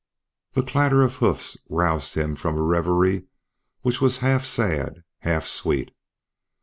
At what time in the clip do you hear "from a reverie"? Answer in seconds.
2.33-3.25